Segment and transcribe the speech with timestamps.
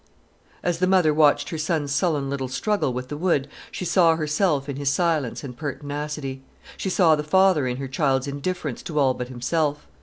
[0.63, 4.67] As the mother watched her son's sullen little struggle with the wood, she saw herself
[4.67, 6.41] in his silence and pertinacity;
[6.75, 9.85] she saw the father in her child's indifference to all but himself.